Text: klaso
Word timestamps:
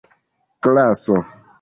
klaso 0.61 1.17